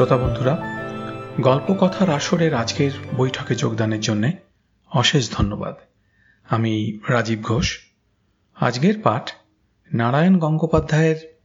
[0.00, 0.56] শ্রোতা বন্ধুরা,
[1.40, 4.30] গল্প কথার আসরের আজকের বৈঠকে যোগদানের জন্য
[4.90, 5.74] অশেষ ধন্যবাদ।
[6.50, 7.78] আমি রাজীব ঘোষ।
[8.60, 9.30] আজকের পাঠ
[9.94, 11.42] নারায়ণ গঙ্গোপাধ্যায়ের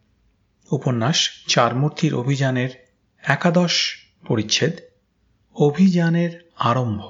[0.71, 2.69] উপন্যাস চারমূর্তির অভিযানের
[3.23, 3.73] একাদশ
[4.27, 4.73] পরিচ্ছেদ,
[5.55, 7.01] অভিযানের আরম্ভ।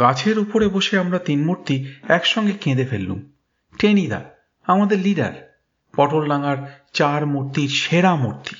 [0.00, 3.32] গাছের উপরে বসে আমরা তিন মূর্তি একসঙ্গে কেঁদে ফেললুম।
[3.78, 4.24] টেনিদা,
[4.66, 5.58] আমাদের লিডার,
[5.96, 8.56] পটল পটলডাঙ্গার চার মূর্তির সেরা মূর্তি।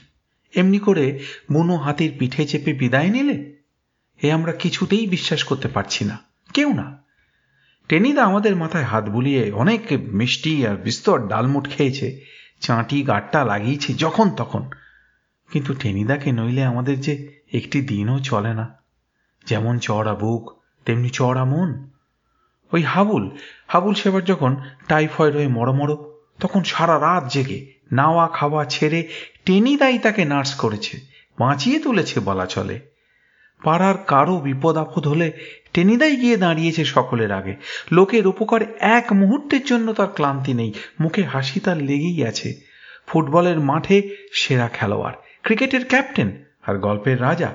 [0.60, 3.56] এমনি করে বুনো হাতির পিঠে চেপে বিদায় নিলে?
[4.22, 6.18] এ আমরা কিছুতেই বিশ্বাস করতে পারছি না।
[6.54, 7.02] কেউ না।
[7.88, 12.24] টেনিদা আমাদের মাথায় হাত বুলিয়ে অনেক মিষ্টি আর বিস্তর ডালমুট খেয়েছে।
[12.60, 14.70] চাঁটি গাট্টা লাগিয়েছে যখন তখন।
[15.52, 18.74] কিন্তু টেনিদাকে নইলে আমাদের যে একটি দিনও চলে না।
[19.46, 21.90] যেমন চড়া বুক তেমনি চড়া মন
[22.72, 23.30] ওই হাবুল
[23.68, 24.56] হাবুল সেবার যখন
[24.88, 25.96] টাইফয়েড হয়ে মরমর,
[26.40, 29.08] তখন সারা রাত জেগে নাওয়া খাওয়া ছেড়ে
[29.44, 31.00] টেনিদাই তাকে নার্স করেছে,
[31.38, 32.80] বাঁচিয়ে তুলেছে বলা চলে।
[33.64, 35.32] পাড়ার কারও বিপদ আপদ হলে
[35.74, 37.56] টেনিদাই গিয়ে দাঁড়িয়েছে সকলের আগে।
[37.92, 42.54] লোকের উপকার এক মুহূর্তের জন্য তার ক্লান্তি নেই, মুখে হাসি তার লেগেই আছে।
[43.06, 47.50] ফুটবলের মাঠে সেরা খেলোয়াড়, ক্রিকেটের ক্যাপ্টেন আর গল্পের রাজা,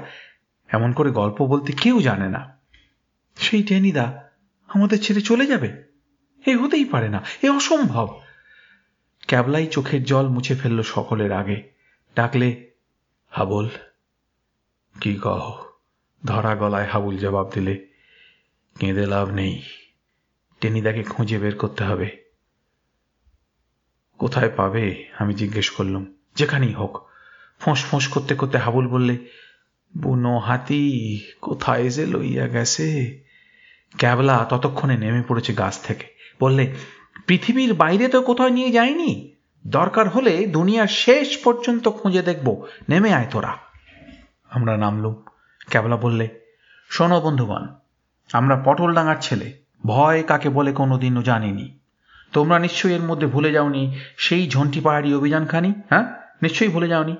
[0.69, 2.62] এমন করে গল্প বলতে কেউ জানে না।
[3.35, 4.29] সেই টেনিদা
[4.67, 5.83] আমাদের ছেড়ে চলে যাবে?
[6.47, 8.21] এ হতেই পারে না, এ অসম্ভব।
[9.27, 11.71] ক্যাবলাই চোখের জল মুছে ফেলল সকলের আগে।
[12.15, 12.71] ডাকলে,
[13.29, 13.69] হাবল,
[15.01, 15.65] কি কহ
[16.25, 17.87] ধরা গলায় হাবুল জবাব দিলে,
[18.79, 19.61] কেঁদে লাভ নেই।
[20.61, 22.23] টেনিদাকে খুঁজে বের করতে হবে।
[24.17, 25.11] কোথায় পাবে?
[25.19, 27.09] আমি জিজ্ঞেস করলুম। যেখানেই হোক।
[27.59, 29.17] ফোঁস ফোঁস করতে করতে হাবুল বললে,
[29.97, 33.22] বুনো হাতি কোথায় যে লইয়া গেছে?
[33.97, 36.05] ক্যাবলা ততক্ষণে নেমে পড়েছে গাছ থেকে।
[36.41, 36.73] বললে,
[37.27, 39.31] পৃথিবীর বাইরে তো কোথাও নিয়ে যায়নি
[39.67, 43.57] দরকার হলে দুনিয়ার শেষ পর্যন্ত খুঁজে দেখব। নেমে আয় তোরা।
[44.49, 45.23] আমরা নামলুম।
[45.69, 46.29] ক্যাবলা বললে,
[46.89, 47.67] শোনো বন্ধুগণ,
[48.33, 51.79] আমরা পটল ডাঙার ছেলে। ভয় কাকে বলে কোনোদিনও জানিনি।
[52.31, 56.03] তোমরা নিশ্চয়ই এর মধ্যে ভুলে যাওনি সেই ঝন্টি পাহাড়ি অভিযানখানি হ্যাঁ?
[56.41, 57.15] নিশ্চয়ই ভুলে যাওনি।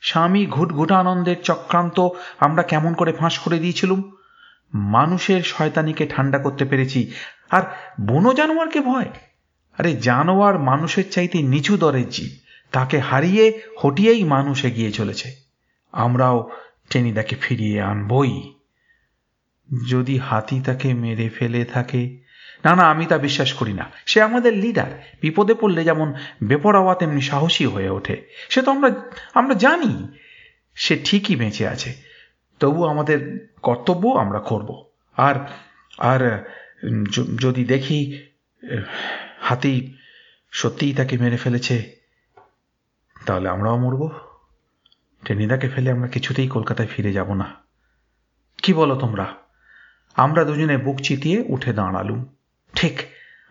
[0.00, 2.08] স্বামী ঘুটঘুটানন্দের চক্রান্ত
[2.40, 4.12] আমরা কেমন করে ফাঁস করে দিয়েছিলুম?
[4.74, 7.12] মানুষের শয়তানিকে ঠান্ডা করতে পেরেছি।
[7.50, 7.62] আর
[8.06, 9.10] বনো জানোয়ারকে ভয়?
[9.78, 12.30] আরে জানোয়ার মানুষের চাইতে নিচু দরের জীব।
[12.72, 15.32] তাকে হারিয়ে, হটিয়েই মানুষ এগিয়ে চলেছে।
[15.92, 16.50] আমরাও
[16.90, 18.54] টেনিদাকে ফিরিয়ে আনবই।
[19.90, 22.18] যদি হাতি তাকে মেরে ফেলে থাকে?
[22.64, 27.20] না না, আমি তা বিশ্বাস করি না। সে আমাদের লিডার। বিপদে পড়লে যেমন বেপরাওয়া তেমনি
[27.20, 28.90] সাহসী হয়ে ওঠে। সে তো আমরা
[29.34, 30.08] আমরা জানি।
[30.74, 32.05] সে ঠিকই বেঁচে আছে।
[32.60, 34.84] তবু আমাদের কর্তব্য আমরা করব।
[35.16, 35.34] আর
[35.98, 36.20] আর
[37.38, 37.98] যদি দেখি
[39.40, 39.94] হাতি
[40.50, 41.96] সত্যিই তাকে মেরে ফেলেছে,
[43.26, 44.10] তাহলে আমরাও মরব।
[45.24, 47.54] টেনিদাকে ফেলে আমরা কিছুতেই কলকাতায় ফিরে যাব না।
[48.62, 49.26] কি বলো তোমরা?
[50.16, 52.24] আমরা দুজনে বুক চিতিয়ে উঠে দাঁড়ালুম।
[52.74, 53.00] ঠিক,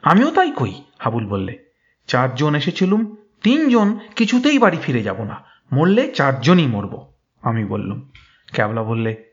[0.03, 1.53] আমিও তাই কই, হাবুল বললে।
[2.07, 8.09] চারজন এসেছিলুম, তিনজন কিছুতেই বাড়ি ফিরে যাব না। মরলে চারজনই মরব, আমি বললুম।
[8.53, 9.23] ক্যাবলা বললে,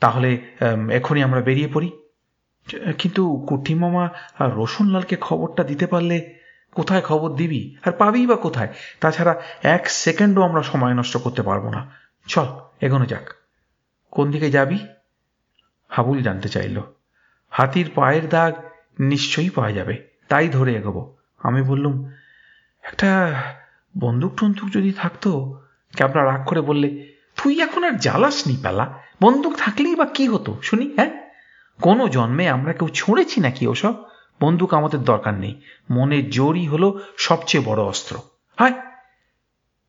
[0.00, 0.40] তাহলে
[0.90, 1.90] এখনই আমরা বেরিয়ে পড়ি।
[2.98, 4.08] কিন্তু কুটিমামা
[4.38, 6.38] আর রসুনলালকে খবরটা দিতে পারলে
[6.72, 7.76] কোথায় খবর দিবি?
[7.84, 8.68] আর পাবিই বা কোথায়?
[9.00, 11.90] তাছাড়া এক সেকেন্ডও আমরা সময় নষ্ট করতে পারব না।
[12.26, 12.46] চল,
[12.80, 13.34] এগোনো যাক।
[14.10, 14.78] কোন দিকে যাবি?
[15.88, 16.80] হাবুল জানতে চাইল।
[17.50, 18.54] হাতির পায়ের দাগ
[19.00, 22.10] নিশ্চয়ই পাওয়া যাবে। তাই ধরে এগোবো। আমি বললুম,
[22.82, 23.42] একটা
[23.98, 25.60] বন্দুক টন্দুক যদি থাকতো?
[25.96, 30.58] ক্যাবলা রাগ করে বললে তুই এখন আর জ্বালাস নি পেলা। বন্দুক থাকলেই বা কি হতো?
[30.62, 31.30] শুনি হ্যাঁ?
[31.82, 33.94] কোনো জন্মে আমরা কেউ ছুঁড়েছি নাকি ওসব?
[34.40, 35.60] বন্দুক আমাদের দরকার নেই।
[35.90, 38.16] মনের জোরই হলো সবচেয়ে বড় অস্ত্র।
[38.58, 38.72] হায়!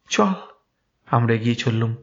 [0.10, 0.34] চল,
[1.08, 1.96] আমরা এগিয়ে চললুম।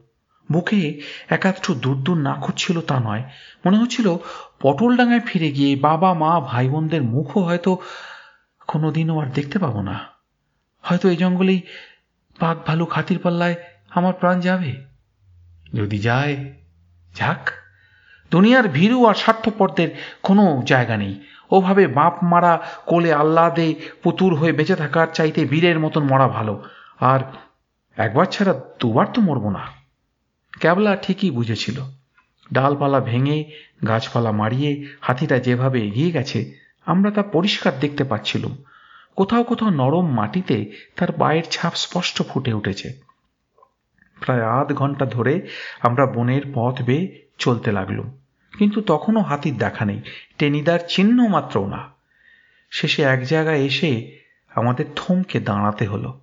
[0.51, 3.23] বুকে একাত্র দূর দূর না খুঁজছিল তা নয়।
[3.65, 4.17] মনে হচ্ছিল
[4.61, 7.77] পটলডাঙ্গায় ফিরে গিয়ে বাবা, মা ভাই বোনদের মুখও হয়তো
[8.67, 9.99] কোনোদিনও আর দেখতে পাবো না।
[10.81, 11.61] হয়তো এই জঙ্গলেই
[12.39, 13.55] বাঘ ভালুক হাতির পাল্লায়
[13.89, 14.88] আমার প্রাণ যাবে।
[15.73, 16.53] যদি যায়,
[17.15, 17.49] যাক।
[18.31, 19.89] দুনিয়ার ভীরু আর স্বার্থপরদের
[20.23, 21.19] কোনো জায়গা নেই।
[21.51, 26.63] ওভাবে বাপ মারা কোলে আহ্লাদে পুতুর হয়ে বেঁচে থাকার চাইতে বীরের মতন মরা ভালো।
[26.99, 27.19] আর
[27.97, 29.67] একবার ছাড়া দুবার তো মরব না।
[30.59, 31.81] ক্যাবলা ঠিকই বুঝেছিল।
[32.53, 33.51] ডালপালা ভেঙে,
[33.87, 36.53] গাছপালা মারিয়ে হাতিটা যেভাবে এগিয়ে গেছে,
[36.85, 38.57] আমরা তা পরিষ্কার দেখতে পাচ্ছিলুম।
[39.15, 43.08] কোথাও কোথাও নরম মাটিতে তার পায়ের ছাপ স্পষ্ট ফুটে উঠেছে।
[44.29, 45.47] প্রায় আধ ঘণ্টা ধরে
[45.81, 48.17] আমরা বনের পথ বেয়ে চলতে লাগলুম।
[48.57, 50.01] কিন্তু তখনও হাতির দেখা নেই।
[50.37, 51.89] টেনিদার চিহ্ন মাত্রও না।
[52.71, 54.17] শেষে এক জায়গায় এসে
[54.55, 56.21] আমাদের থমকে দাঁড়াতে হলো।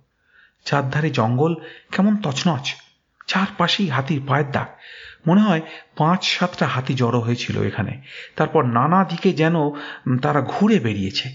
[0.65, 1.55] চারধারে জঙ্গল
[1.91, 2.75] কেমন তছনছ।
[3.27, 4.67] চারপাশেই হাতির পায়ের দাগ।
[5.29, 5.61] মনে হয়
[5.97, 8.01] পাঁচ সাতটা হাতি জড়ো হয়েছিল এখানে।
[8.35, 9.69] তারপর নানা দিকে যেন
[10.21, 11.29] তারা ঘুরে বেরিয়েছে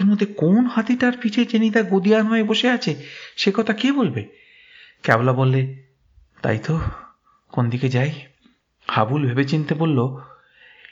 [0.00, 2.94] এর মধ্যে কোন হাতিটার পিঠে চেনিতা গদিয়ান হয়ে বসে আছে?
[3.36, 4.47] সে কথা কে বলবে?
[5.02, 5.82] ক্যাবলা বললে,
[6.42, 6.80] তাই তো,
[7.48, 8.12] কোন দিকে যাই?
[8.86, 9.98] হাবুল ভেবে চিনতে বলল,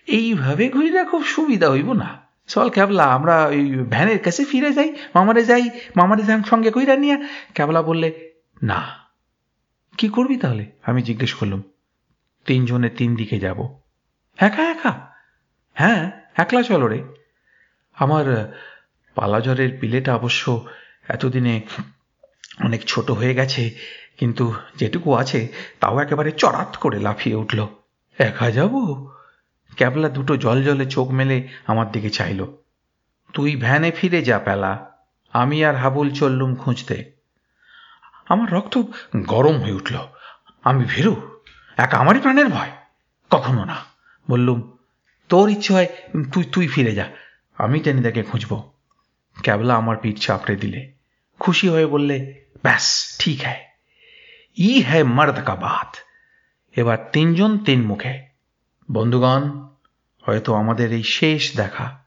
[0.07, 5.45] এইভাবে ঘুরিলে খুব সুবিধা হইব না। চল ক্যাবলা, আমরা ওই ভ্যানের কাছে ফিরে যাই, মামারে
[5.45, 7.17] যাই, মামারে যান সঙ্গে কইরা নিয়ে।
[7.55, 8.33] ক্যাবলা বললে,
[8.63, 8.81] না।
[9.99, 10.71] কি করবি তাহলে?
[10.83, 11.63] আমি জিজ্ঞেস করলাম,
[12.45, 13.79] তিনজনে তিন দিকে যাব?
[14.37, 15.11] একা একা?
[15.75, 17.03] হ্যাঁ একলা চলো রে।
[17.95, 18.55] আমার
[19.15, 20.67] পালাজরের পিলেটা অবশ্য
[21.09, 21.61] এতদিনে
[22.65, 23.71] অনেক ছোট হয়ে গেছে,
[24.19, 25.49] কিন্তু যেটুকু আছে
[25.81, 27.67] তাও একেবারে চড়াত করে লাফিয়ে উঠল।
[28.19, 28.75] একা যাব?
[29.77, 32.47] ক্যাবলা দুটো জল জলে চোখ মেলে আমার দিকে চাইল।
[33.35, 34.91] তুই ভ্যানে ফিরে যা পেলা,
[35.33, 37.13] আমি আর হাবুল চললুম খুঁজতে।
[38.29, 38.83] আমার রক্ত
[39.17, 39.97] গরম হয়ে উঠল।
[40.65, 41.41] আমি ভেরু,
[41.77, 42.71] এক আমারই প্রাণের ভয়?
[43.31, 43.77] কখনো না।
[44.31, 44.79] বললুম,
[45.29, 45.89] তোর ইচ্ছে হয়
[46.33, 47.07] তুই তুই ফিরে যা,
[47.59, 48.71] আমি টেনিদাকে খুঁজব।
[49.37, 50.96] ক্যাবলা আমার পিঠ চাপড়ে দিলে।
[51.39, 53.65] খুশি হয়ে বললে ব্যাস ঠিক হ্যায়
[54.59, 55.97] ই হ্যায় মর্দ কা বাত
[56.77, 58.27] এবার তিনজন তিন মুখে
[58.93, 59.69] বন্ধুগণ
[60.23, 62.05] হয়তো আমাদের এই শেষ দেখা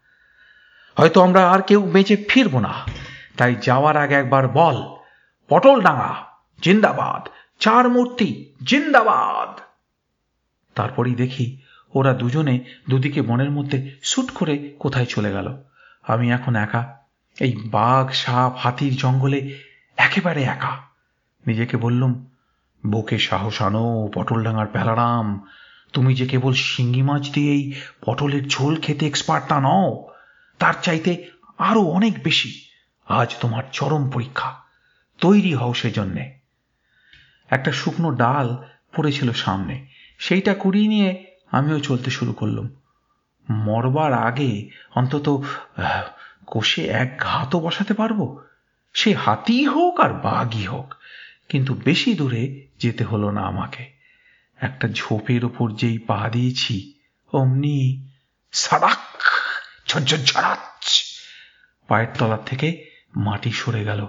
[0.98, 2.74] হয়তো আমরা আর কেউ বেঁচে ফিরব না
[3.38, 5.00] তাই যাওয়ার আগে একবার বল
[5.48, 6.26] পটল ডাঙা,
[6.62, 7.30] জিন্দাবাদ।
[7.60, 9.60] চার মূর্তি, জিন্দাবাদ।
[10.76, 11.62] তারপরই দেখি
[11.96, 12.60] ওরা দুজনে
[12.90, 15.64] দুদিকে বনের মধ্যে সুট করে কোথায় চলে গেল।
[16.04, 16.99] আমি এখন একা
[17.40, 19.60] এই বাঘ, সাপ, হাতির জঙ্গলে
[19.98, 20.78] একেবারে একা।
[21.48, 22.26] নিজেকে বললুম,
[22.88, 25.48] বুকে সাহস আনো পটলডাঙ্গার প্যালারাম।
[25.94, 27.74] তুমি যে কেবল শিঙ্গি মাছ দিয়েই
[28.06, 30.08] পটলের ঝোল খেতে এক্সপার্ট তা নও,
[30.60, 31.26] তার চাইতে
[31.58, 32.62] আরও অনেক বেশি
[33.06, 34.56] আজ তোমার চরম পরীক্ষা।
[35.22, 36.40] তৈরি হও সেজন্যে।
[37.50, 38.58] একটা শুকনো ডাল
[38.96, 39.88] পড়েছিল সামনে।
[40.20, 42.70] সেইটা কুড়িয়ে নিয়ে আমিও চলতে শুরু করলাম।
[43.50, 45.44] মরবার আগে অন্তত
[46.52, 48.42] কোষে এক ঘাতও বসাতে পারব?
[48.94, 50.94] সে হাতি হোক আর বাঘই হোক,
[51.50, 53.84] কিন্তু বেশি দূরে যেতে হলো না আমাকে।
[54.58, 56.94] একটা ঝোপের ওপর যেই পা দিয়েছি,
[57.34, 58.08] অমনি
[58.52, 59.22] সারাক
[59.88, 60.86] ঝরঝরাচ
[61.88, 62.86] পায়ের তলার থেকে
[63.16, 64.08] মাটি সরে গেল,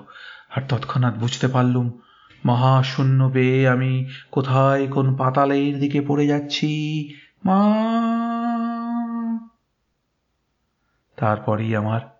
[0.57, 2.01] আর তৎক্ষণাৎ বুঝতে পারলুম,
[2.47, 6.71] মহাশূন্য বেয়ে আমি কোথায় কোন পাতালের দিকে পড়ে যাচ্ছি?
[7.45, 7.61] মা!
[11.17, 12.20] তারপরেই আমার